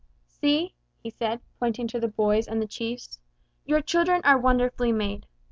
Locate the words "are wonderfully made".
4.23-5.27